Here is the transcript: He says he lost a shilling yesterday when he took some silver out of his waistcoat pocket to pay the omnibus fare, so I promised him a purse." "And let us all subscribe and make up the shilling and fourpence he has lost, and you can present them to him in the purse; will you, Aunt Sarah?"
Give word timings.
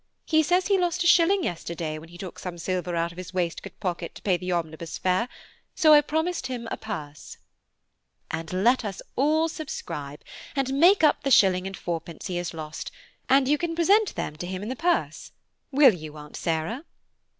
He 0.25 0.41
says 0.41 0.65
he 0.65 0.79
lost 0.79 1.03
a 1.03 1.05
shilling 1.05 1.43
yesterday 1.43 1.99
when 1.99 2.09
he 2.09 2.17
took 2.17 2.39
some 2.39 2.57
silver 2.57 2.95
out 2.95 3.11
of 3.11 3.19
his 3.19 3.35
waistcoat 3.35 3.79
pocket 3.79 4.15
to 4.15 4.23
pay 4.23 4.35
the 4.35 4.51
omnibus 4.51 4.97
fare, 4.97 5.29
so 5.75 5.93
I 5.93 6.01
promised 6.01 6.47
him 6.47 6.67
a 6.71 6.75
purse." 6.77 7.37
"And 8.31 8.51
let 8.51 8.83
us 8.83 9.03
all 9.15 9.47
subscribe 9.47 10.23
and 10.55 10.73
make 10.73 11.03
up 11.03 11.21
the 11.21 11.29
shilling 11.29 11.67
and 11.67 11.77
fourpence 11.77 12.25
he 12.25 12.37
has 12.37 12.51
lost, 12.51 12.89
and 13.29 13.47
you 13.47 13.59
can 13.59 13.75
present 13.75 14.15
them 14.15 14.35
to 14.37 14.47
him 14.47 14.63
in 14.63 14.69
the 14.69 14.75
purse; 14.75 15.33
will 15.71 15.93
you, 15.93 16.17
Aunt 16.17 16.35
Sarah?" 16.35 16.83